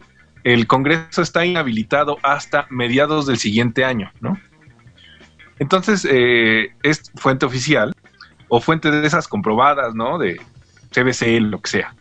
[0.45, 4.39] el Congreso está inhabilitado hasta mediados del siguiente año, ¿no?
[5.59, 7.95] Entonces, eh, es fuente oficial
[8.49, 10.19] o fuente de esas comprobadas, ¿no?
[10.19, 10.41] De
[10.91, 11.95] CBC, lo que sea.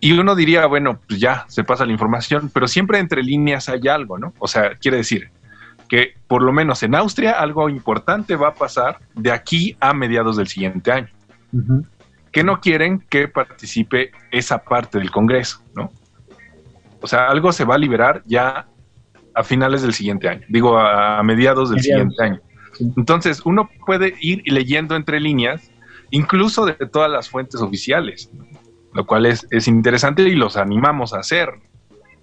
[0.00, 3.88] Y uno diría, bueno, pues ya se pasa la información, pero siempre entre líneas hay
[3.88, 4.32] algo, ¿no?
[4.38, 5.30] O sea, quiere decir
[5.88, 10.36] que por lo menos en Austria algo importante va a pasar de aquí a mediados
[10.36, 11.08] del siguiente año.
[12.32, 15.90] Que no quieren que participe esa parte del Congreso, ¿no?
[17.00, 18.66] O sea, algo se va a liberar ya
[19.34, 22.40] a finales del siguiente año, digo a, mediados del siguiente año.
[22.96, 25.70] Entonces, uno puede ir leyendo entre líneas,
[26.10, 28.30] incluso de todas las fuentes oficiales
[28.92, 31.50] lo cual es, es interesante y los animamos a hacer.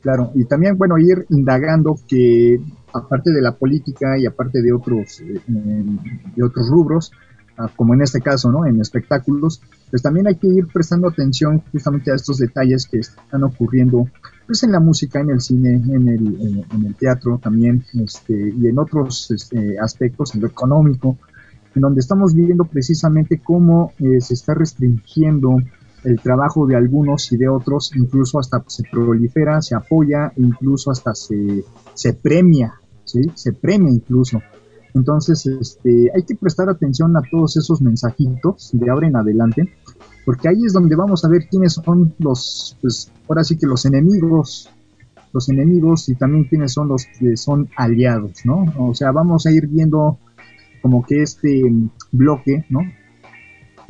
[0.05, 2.61] Claro, y también, bueno, ir indagando que
[2.93, 7.11] aparte de la política y aparte de otros, eh, de otros rubros,
[7.57, 8.67] ah, como en este caso, ¿no?
[8.67, 13.45] En espectáculos, pues también hay que ir prestando atención justamente a estos detalles que están
[13.45, 14.07] ocurriendo,
[14.45, 19.31] pues en la música, en el cine, en el, teatro también, este, y en otros
[19.31, 21.17] este, aspectos, en lo económico,
[21.73, 25.57] en donde estamos viendo precisamente cómo eh, se está restringiendo
[26.05, 31.13] el trabajo de algunos y de otros, incluso hasta se prolifera, se apoya, incluso hasta
[31.13, 31.63] se,
[31.93, 33.21] se premia, ¿sí?
[33.33, 34.41] Se premia incluso.
[34.93, 39.73] Entonces, este, hay que prestar atención a todos esos mensajitos de ahora en adelante,
[40.25, 43.85] porque ahí es donde vamos a ver quiénes son los, pues, ahora sí que los
[43.85, 44.69] enemigos,
[45.33, 48.65] los enemigos y también quiénes son los que son aliados, ¿no?
[48.79, 50.17] O sea, vamos a ir viendo
[50.81, 51.63] como que este
[52.11, 52.79] bloque, ¿no?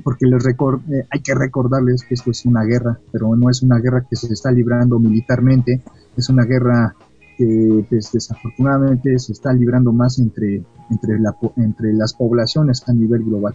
[0.04, 3.62] Porque les recor eh, hay que recordarles que esto es una guerra, pero no es
[3.62, 5.82] una guerra que se está librando militarmente,
[6.16, 6.96] es una guerra
[7.38, 13.24] que pues, desafortunadamente se está librando más entre, entre, la, entre las poblaciones a nivel
[13.24, 13.54] global.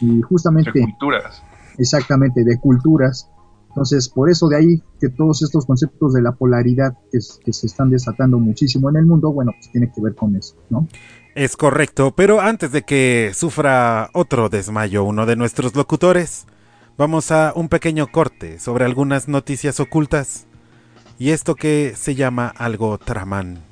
[0.00, 0.70] Y justamente...
[0.72, 1.42] De culturas.
[1.78, 3.30] Exactamente, de culturas.
[3.68, 7.66] Entonces, por eso de ahí que todos estos conceptos de la polaridad que, que se
[7.66, 10.88] están desatando muchísimo en el mundo, bueno, pues tiene que ver con eso, ¿no?
[11.38, 16.48] Es correcto, pero antes de que sufra otro desmayo uno de nuestros locutores,
[16.96, 20.48] vamos a un pequeño corte sobre algunas noticias ocultas
[21.16, 23.62] y esto que se llama algo tramán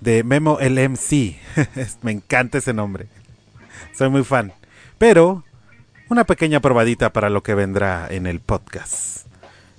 [0.00, 1.40] de Memo el MC.
[2.02, 3.08] Me encanta ese nombre.
[3.92, 4.52] Soy muy fan.
[4.96, 5.42] Pero
[6.08, 9.26] una pequeña probadita para lo que vendrá en el podcast.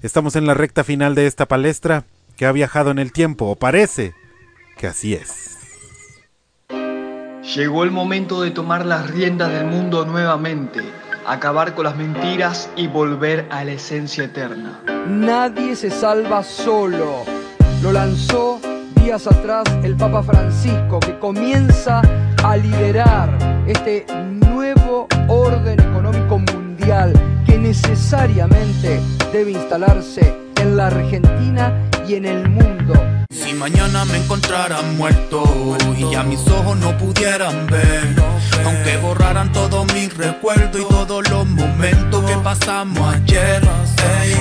[0.01, 2.03] Estamos en la recta final de esta palestra
[2.35, 4.13] que ha viajado en el tiempo, o parece
[4.77, 5.54] que así es.
[7.53, 10.81] Llegó el momento de tomar las riendas del mundo nuevamente,
[11.27, 14.79] acabar con las mentiras y volver a la esencia eterna.
[15.07, 17.23] Nadie se salva solo.
[17.83, 18.59] Lo lanzó
[18.95, 22.01] días atrás el Papa Francisco, que comienza
[22.43, 23.29] a liderar
[23.67, 27.13] este nuevo orden económico mundial
[27.45, 28.99] que necesariamente
[29.31, 31.73] debe instalarse en la Argentina
[32.07, 32.93] y en el mundo.
[33.29, 35.43] Si mañana me encontraran muerto
[35.97, 38.15] y ya mis ojos no pudieran ver,
[38.65, 43.61] aunque borraran todos mis recuerdos y todos los momentos que pasamos ayer,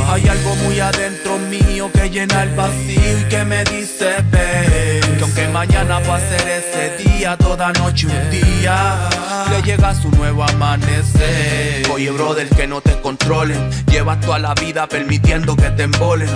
[0.09, 5.04] hay algo muy adentro mío que llena el vacío y que me dice ver
[5.35, 9.09] que mañana va a ser ese día, toda noche un día,
[9.51, 11.89] le llega su nuevo amanecer.
[11.91, 16.29] Oye, brother, que no te controlen, llevas toda la vida permitiendo que te embolen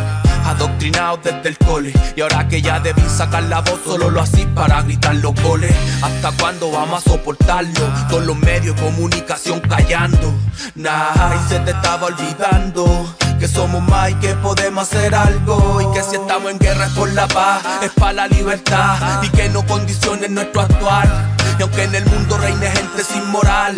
[0.45, 1.93] adoctrinado desde el cole.
[2.17, 5.75] Y ahora que ya debí sacar la voz, solo lo así para gritar los goles.
[6.03, 7.81] ¿Hasta cuándo vamos a soportarlo?
[8.09, 10.35] Todos los medios de comunicación callando.
[10.75, 13.07] Nah, y se te estaba olvidando
[13.39, 15.81] que somos más y que podemos hacer algo.
[15.81, 19.23] Y que si estamos en guerra es por la paz, es para la libertad.
[19.23, 21.09] Y que no condiciones nuestro actual.
[21.59, 23.75] Y aunque en el mundo reine gente sin moral,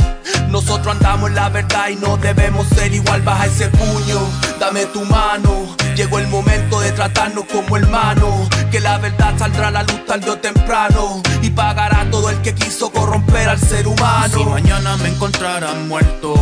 [0.49, 3.23] nosotros andamos en la verdad y no debemos ser igual.
[3.23, 4.21] Baja ese puño,
[4.59, 5.77] dame tu mano.
[5.97, 8.49] Llegó el momento de tratarnos como hermanos.
[8.71, 11.23] Que la verdad saldrá a la luz tarde o temprano.
[11.43, 14.39] Y pagará todo el que quiso corromper al ser humano.
[14.39, 16.35] Si mañana me encontraran muerto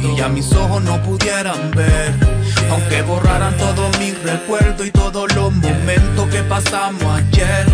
[0.00, 2.14] y ya mis ojos no pudieran ver.
[2.70, 7.66] Aunque borraran todos mis recuerdos y todos los momentos que pasamos ayer.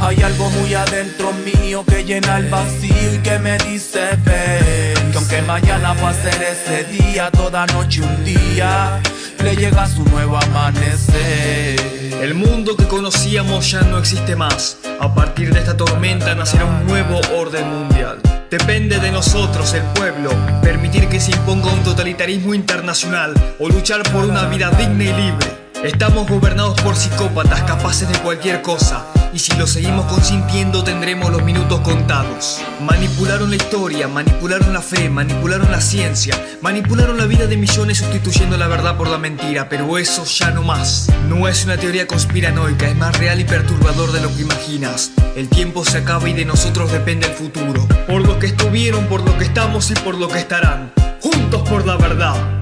[0.00, 5.16] Hay algo muy adentro mío que llena el vacío y que me dice ver que
[5.16, 9.00] aunque mañana va a ser ese día, toda noche un día,
[9.42, 11.80] le llega su nuevo amanecer.
[12.20, 14.78] El mundo que conocíamos ya no existe más.
[15.00, 18.20] A partir de esta tormenta nacerá un nuevo orden mundial.
[18.50, 20.30] Depende de nosotros, el pueblo,
[20.62, 25.61] permitir que se imponga un totalitarismo internacional o luchar por una vida digna y libre.
[25.84, 31.42] Estamos gobernados por psicópatas capaces de cualquier cosa, y si lo seguimos consintiendo tendremos los
[31.42, 32.60] minutos contados.
[32.80, 38.56] Manipularon la historia, manipularon la fe, manipularon la ciencia, manipularon la vida de millones sustituyendo
[38.56, 41.10] la verdad por la mentira, pero eso ya no más.
[41.28, 45.10] No es una teoría conspiranoica, es más real y perturbador de lo que imaginas.
[45.34, 47.88] El tiempo se acaba y de nosotros depende el futuro.
[48.06, 50.92] Por lo que estuvieron, por lo que estamos y por lo que estarán.
[51.20, 52.61] Juntos por la verdad.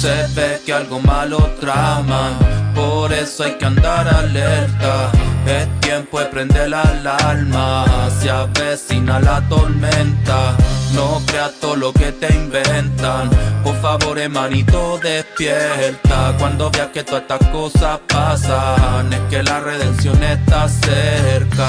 [0.00, 2.38] Se ve que algo malo trama,
[2.72, 5.10] por eso hay que andar alerta.
[5.44, 7.84] Es tiempo de prender la alarma,
[8.20, 10.56] se avecina la tormenta.
[10.94, 13.28] No creas todo lo que te inventan.
[13.64, 16.32] Por favor, hermanito, despierta.
[16.38, 21.66] Cuando veas que todas estas cosas pasan, es que la redención está cerca.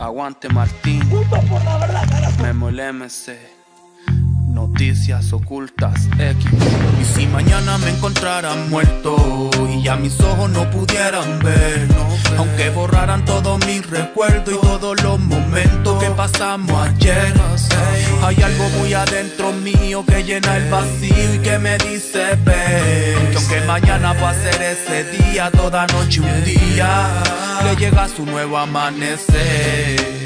[0.00, 1.02] Aguante Martín.
[2.40, 3.63] Memo el MC.
[4.66, 6.46] Noticias ocultas X.
[6.98, 11.86] Y si mañana me encontraran muerto y ya mis ojos no pudieran ver,
[12.38, 17.34] aunque borraran todos mis recuerdos y todos los momentos que pasamos ayer,
[18.22, 23.36] hay algo muy adentro mío que llena el vacío y que me dice ver que
[23.36, 27.10] aunque mañana va a ser ese día, toda noche un día,
[27.64, 30.23] le llega su nuevo amanecer.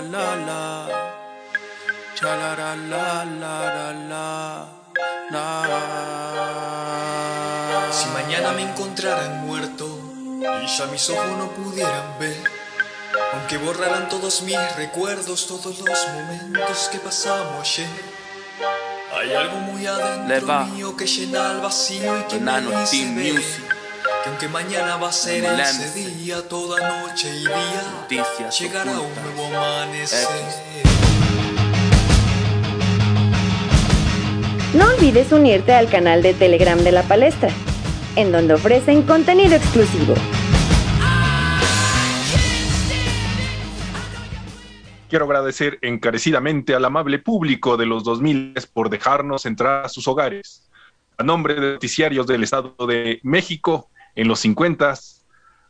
[0.00, 1.14] La la la la
[2.14, 4.68] cha la la la la la.
[5.30, 5.52] La
[7.92, 9.86] Si mañana me encontraran muerto
[10.62, 12.36] y ya mis ojos no pudieran ver,
[13.34, 17.88] aunque borraran todos mis recuerdos, todos los momentos que pasamos ayer.
[19.12, 22.50] Hay algo muy adentro mío que llena el vacío y que me
[24.22, 29.46] que aunque mañana va a ser ese día, toda noche y día llegará un nuevo
[29.46, 30.26] amanecer.
[34.74, 37.50] No olvides unirte al canal de Telegram de la palestra,
[38.16, 40.14] en donde ofrecen contenido exclusivo.
[45.08, 50.68] Quiero agradecer encarecidamente al amable público de los 2000 por dejarnos entrar a sus hogares.
[51.16, 54.94] A nombre de noticiarios del Estado de México en los 50,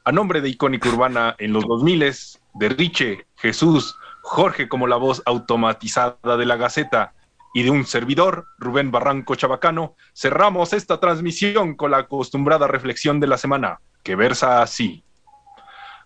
[0.05, 2.15] a nombre de Icónica Urbana en los 2000,
[2.55, 7.15] de Riche, Jesús, Jorge como la voz automatizada de la Gaceta
[7.55, 13.27] y de un servidor, Rubén Barranco Chabacano, cerramos esta transmisión con la acostumbrada reflexión de
[13.27, 15.05] la semana, que versa así.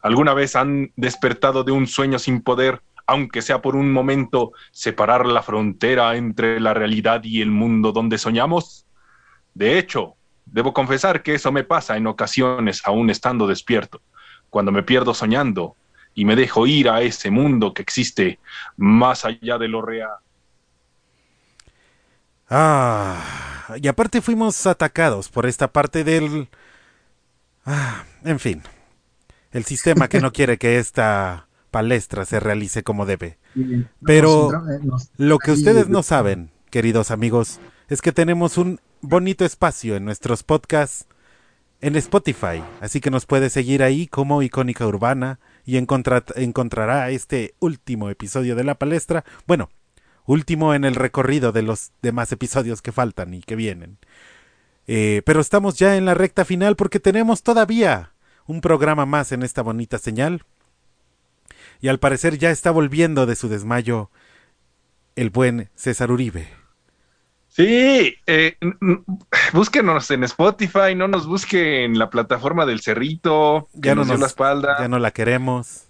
[0.02, 5.26] ¿Alguna vez han despertado de un sueño sin poder aunque sea por un momento, separar
[5.26, 8.86] la frontera entre la realidad y el mundo donde soñamos?
[9.52, 10.16] De hecho,
[10.46, 14.00] debo confesar que eso me pasa en ocasiones aún estando despierto,
[14.50, 15.76] cuando me pierdo soñando
[16.14, 18.38] y me dejo ir a ese mundo que existe
[18.76, 20.16] más allá de lo real.
[22.48, 23.20] Ah,
[23.82, 26.48] y aparte fuimos atacados por esta parte del...
[27.66, 28.62] Ah, en fin,
[29.50, 33.38] el sistema que no quiere que esta palestra se realice como debe.
[34.04, 34.80] Pero eh,
[35.16, 40.42] lo que ustedes no saben, queridos amigos, es que tenemos un bonito espacio en nuestros
[40.42, 41.06] podcasts
[41.80, 48.08] en Spotify, así que nos puede seguir ahí como Icónica Urbana y encontrará este último
[48.08, 49.68] episodio de la palestra, bueno,
[50.24, 53.98] último en el recorrido de los demás episodios que faltan y que vienen.
[54.86, 58.12] Eh, pero estamos ya en la recta final porque tenemos todavía
[58.46, 60.44] un programa más en esta bonita señal
[61.80, 64.10] y al parecer ya está volviendo de su desmayo
[65.16, 66.63] el buen César Uribe.
[67.54, 68.56] Sí, eh,
[69.52, 74.14] búsquenos en Spotify, no nos busquen en la plataforma del Cerrito, que ya nos, no
[74.14, 74.76] dio la espalda.
[74.80, 75.86] Ya no la queremos.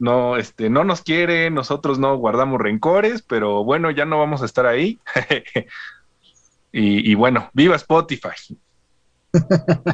[0.00, 4.46] No, este, no nos quiere, nosotros no guardamos rencores, pero bueno, ya no vamos a
[4.46, 4.98] estar ahí.
[6.72, 8.58] y, y bueno, viva Spotify.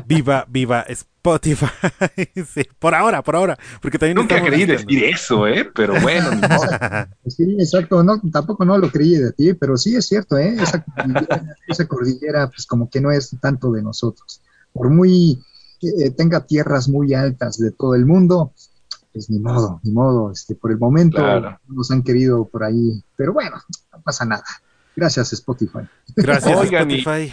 [0.06, 1.66] Viva, viva Spotify.
[2.46, 3.58] sí, por ahora, por ahora.
[3.80, 5.70] Porque también Nunca creí decir eso, ¿eh?
[5.74, 6.66] Pero bueno, ni modo.
[7.26, 8.02] Sí, exacto.
[8.02, 10.56] No, tampoco no lo creí de ti, pero sí es cierto, ¿eh?
[10.60, 14.42] Esa cordillera, esa cordillera, pues como que no es tanto de nosotros.
[14.72, 15.42] Por muy
[15.82, 18.52] eh, tenga tierras muy altas de todo el mundo,
[19.12, 20.30] pues ni modo, ni modo.
[20.32, 21.58] Este, por el momento Claro.
[21.68, 23.56] nos han querido por ahí, pero bueno,
[23.92, 24.44] no pasa nada.
[24.94, 25.80] Gracias, Spotify.
[26.16, 27.32] Gracias, Oigan, Spotify.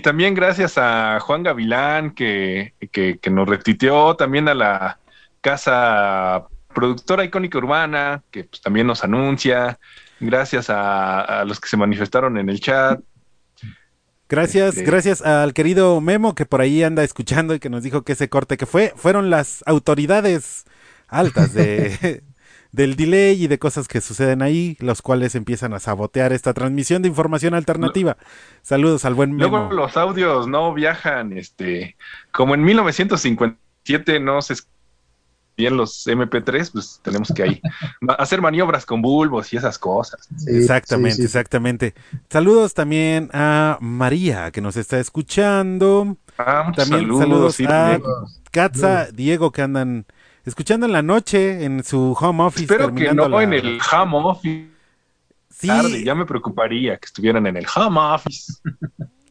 [0.00, 4.98] también gracias a Juan Gavilán que, que, que nos retuiteó, también a la
[5.40, 9.78] casa productora icónica urbana, que pues, también nos anuncia,
[10.20, 13.00] gracias a, a los que se manifestaron en el chat.
[14.28, 18.02] Gracias, Este- gracias al querido Memo que por ahí anda escuchando y que nos dijo
[18.02, 20.66] que ese corte que fue, fueron las autoridades
[21.08, 22.22] altas de,
[22.78, 27.02] del delay y de cosas que suceden ahí, los cuales empiezan a sabotear esta transmisión
[27.02, 28.16] de información alternativa.
[28.62, 29.58] Saludos al buen Memo.
[29.58, 31.96] Luego los audios no viajan, este,
[32.30, 34.54] como en 1957 no se
[35.56, 37.60] bien los MP3, pues tenemos que ahí
[38.18, 40.28] hacer maniobras con bulbos y esas cosas.
[40.46, 41.94] exactamente, exactamente.
[42.30, 46.16] Saludos también a María que nos está escuchando.
[46.38, 47.98] Ah, también saludos, saludos, a.
[48.52, 50.06] Katza, Diego que andan
[50.48, 52.64] escuchando en la noche en su home office.
[52.64, 54.68] Espero que no la- en el home office.
[55.50, 55.66] Sí.
[55.66, 58.54] Tarde, ya me preocuparía que estuvieran en el home office.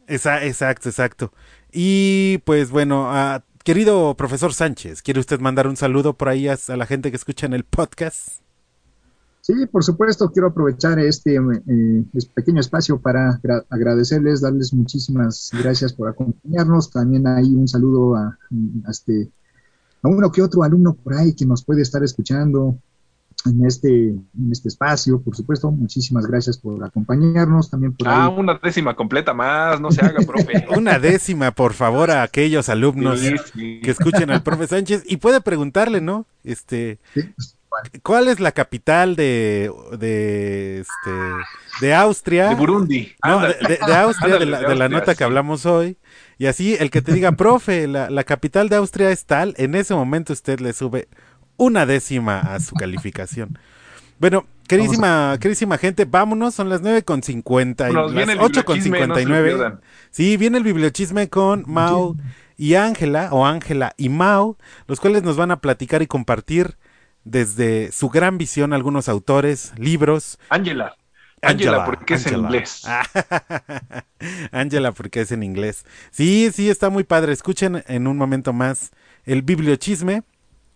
[0.07, 1.32] Esa- exacto, exacto.
[1.72, 6.57] Y pues bueno, a- querido profesor Sánchez, ¿quiere usted mandar un saludo por ahí a,
[6.68, 8.39] a la gente que escucha en el podcast?
[9.41, 15.51] Sí, por supuesto, quiero aprovechar este eh, este pequeño espacio para gra- agradecerles, darles muchísimas
[15.53, 16.91] gracias por acompañarnos.
[16.91, 18.38] También hay un saludo a,
[18.86, 19.30] a este,
[20.04, 22.78] a uno que otro alumno por ahí que nos puede estar escuchando
[23.45, 25.70] en este, en este espacio, por supuesto.
[25.72, 27.70] Muchísimas gracias por acompañarnos.
[27.70, 28.34] También por Ah, ahí.
[28.38, 30.66] una décima completa más, no se haga, profe.
[30.78, 33.80] Una décima, por favor, a aquellos alumnos Sí, sí.
[33.84, 36.26] que escuchen al profe Sánchez y puede preguntarle, ¿no?
[36.43, 36.98] Este,
[38.04, 41.12] ¿cuál es la capital de, de, este,
[41.82, 42.50] de Austria?
[42.50, 43.12] De Burundi.
[43.26, 45.18] No, de, de- de Austria, de la, de de la nota sí.
[45.18, 45.98] que hablamos hoy.
[46.38, 49.76] Y así, el que te diga, profe, la, la capital de Austria es tal, en
[49.76, 51.08] ese momento usted le sube
[51.58, 53.58] una décima a su calificación.
[54.20, 58.42] Bueno, queridísima, queridísima gente, vámonos, son las 9 con 50 y Nos viene las el
[58.42, 59.50] 8 con bibliochisme, no se lo 59.
[59.50, 59.82] pierdan.
[60.12, 62.16] sí, viene el bibliochisme con Mau
[62.58, 64.58] y Ángela, o Ángela y Mau,
[64.88, 66.78] los cuales nos van a platicar y compartir
[67.24, 70.40] desde su gran visión algunos autores, libros.
[70.50, 70.96] Ángela.
[71.52, 72.48] Angela, porque es en Angela.
[72.48, 72.84] inglés.
[74.52, 75.86] Angela, porque es en inglés.
[76.12, 77.34] Sí, sí, está muy padre.
[77.34, 78.91] Escuchen en un momento más
[79.26, 80.24] el bibliochisme.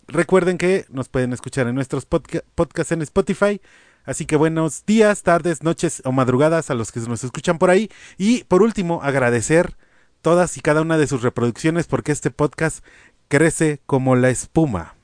[0.08, 3.62] Recuerden que nos pueden escuchar en nuestros podca- podcasts en Spotify.
[4.04, 7.90] Así que buenos días, tardes, noches o madrugadas a los que nos escuchan por ahí.
[8.18, 9.76] Y por último, agradecer
[10.22, 12.84] todas y cada una de sus reproducciones porque este podcast
[13.28, 14.96] crece como la espuma.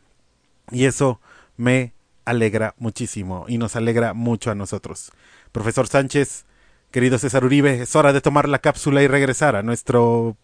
[0.71, 1.21] Y eso
[1.55, 1.93] me
[2.25, 5.11] alegra muchísimo y nos alegra mucho a nosotros.
[5.51, 6.45] Profesor Sánchez,
[6.91, 10.35] querido César Uribe, es hora de tomar la cápsula y regresar a nuestro...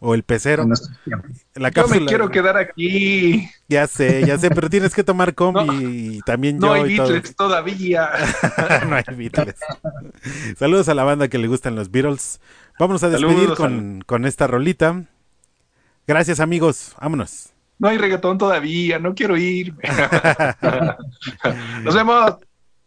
[0.00, 0.66] o el pecero.
[1.54, 2.00] La Yo cápsula.
[2.00, 3.48] me quiero quedar aquí.
[3.68, 6.96] Ya sé, ya sé, pero tienes que tomar combi y también No yo hay y
[6.96, 7.08] todo.
[7.08, 8.10] Beatles todavía.
[8.88, 9.56] no hay Beatles.
[10.58, 12.40] Saludos a la banda que le gustan los Beatles.
[12.78, 15.04] Vámonos a despedir Saludos con, con esta rolita.
[16.06, 17.50] Gracias amigos, vámonos.
[17.78, 19.74] No hay reggaetón todavía, no quiero ir.
[21.82, 22.36] Nos vemos.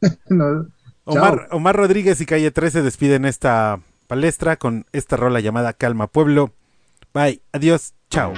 [1.06, 6.52] Omar, Omar Rodríguez y Calle 13 despiden esta palestra con esta rola llamada Calma Pueblo.
[7.14, 8.34] Bye, adiós, chao.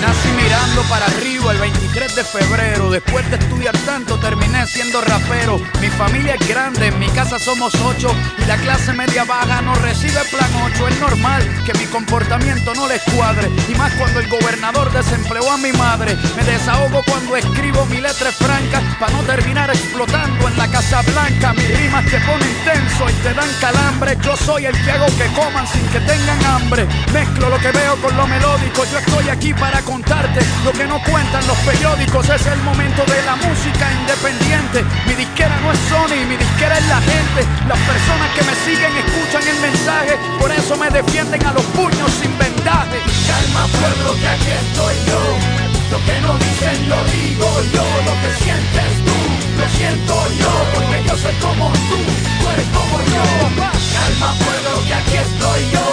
[0.00, 1.39] Nací mirando para arriba
[1.72, 2.90] 23 de febrero.
[2.90, 5.60] Después de estudiar tanto, terminé siendo rapero.
[5.80, 8.14] Mi familia es grande, en mi casa somos ocho.
[8.38, 10.88] Y la clase media baja no recibe plan 8.
[10.88, 13.48] Es normal que mi comportamiento no les cuadre.
[13.68, 16.16] Y más cuando el gobernador desempleó a mi madre.
[16.36, 18.80] Me desahogo cuando escribo mi letra franca.
[18.98, 21.52] Para no terminar explotando en la Casa Blanca.
[21.54, 24.16] Mis rimas te ponen tenso y te dan calambre.
[24.22, 26.86] Yo soy el que hago que coman sin que tengan hambre.
[27.12, 28.84] Mezclo lo que veo con lo melódico.
[28.90, 32.28] Yo estoy aquí para contarte lo que no cuentan los periódicos.
[32.28, 34.84] Es el momento de la música independiente.
[35.06, 37.40] Mi disquera no es Sony, mi disquera es la gente.
[37.68, 40.18] Las personas que me siguen escuchan el mensaje.
[40.38, 42.98] Por eso me defienden a los puños sin vendaje.
[43.28, 45.20] Calma pueblo que aquí estoy yo.
[45.90, 47.84] Lo que no dicen lo digo yo.
[48.06, 49.18] Lo que sientes tú,
[49.58, 50.52] lo siento yo.
[50.74, 51.98] Porque yo soy como tú,
[52.40, 53.24] tú eres como yo.
[53.94, 55.86] Calma pueblo que aquí estoy yo.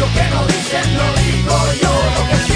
[0.00, 1.92] Lo que no dicen lo digo yo.
[2.16, 2.51] Lo que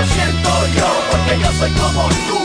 [0.00, 0.88] lo siento yo.
[1.10, 2.38] Porque yo soy como tú.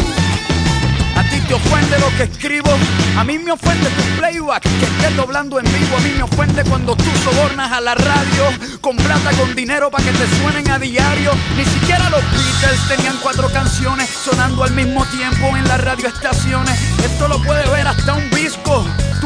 [1.15, 2.69] A ti te ofende lo que escribo,
[3.17, 6.61] a mí me ofende tu playback, que estés doblando en vivo, a mí me ofende
[6.65, 8.43] cuando tú sobornas a la radio,
[8.81, 11.31] con plata, con dinero para que te suenen a diario.
[11.55, 16.77] Ni siquiera los Beatles tenían cuatro canciones sonando al mismo tiempo en las radioestaciones.
[17.05, 18.85] Esto lo puede ver hasta un disco.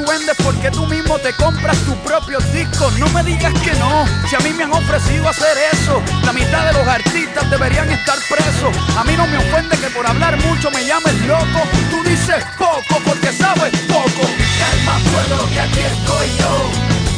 [0.09, 2.97] Vendes porque tú mismo te compras tus propios discos.
[2.97, 6.01] No me digas que no, si a mí me han ofrecido hacer eso.
[6.25, 8.75] La mitad de los artistas deberían estar presos.
[8.97, 11.61] A mí no me ofende que por hablar mucho me llames loco.
[11.91, 14.25] Tú dices poco porque sabes poco.
[14.57, 16.71] Calma, pueblo, que aquí estoy yo.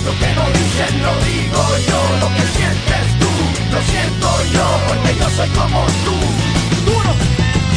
[0.04, 2.18] Lo que no dicen lo digo yo.
[2.20, 3.32] Lo que sientes tú,
[3.72, 4.80] lo siento yo.
[4.90, 6.51] Porque yo soy como tú.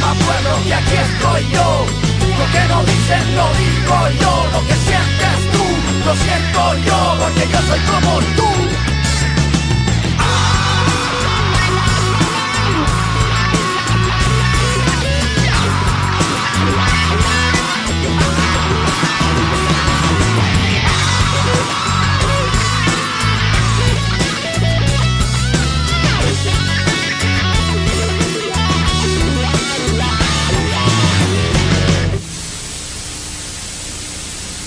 [0.00, 1.86] Calma pueblo que aquí estoy yo.
[2.38, 5.64] Lo que no dicen lo digo yo, lo que sientes tú,
[6.04, 8.73] lo siento yo, porque yo soy como tú.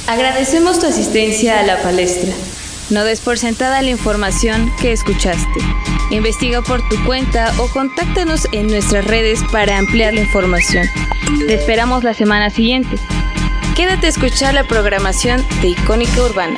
[0.08, 2.34] Agradecemos tu asistencia a la palestra.
[2.90, 5.60] No des por sentada la información que escuchaste.
[6.12, 10.88] Investiga por tu cuenta o contáctanos en nuestras redes para ampliar la información.
[11.46, 12.96] Te esperamos la semana siguiente.
[13.76, 16.56] Quédate a escuchar la programación de Icónica Urbana.